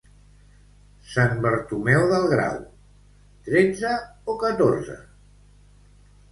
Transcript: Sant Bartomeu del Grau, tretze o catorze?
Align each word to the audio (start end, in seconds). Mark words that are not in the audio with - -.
Sant 1.15 1.43
Bartomeu 1.43 2.07
del 2.13 2.25
Grau, 2.33 2.57
tretze 3.51 3.95
o 4.35 4.39
catorze? 4.47 4.99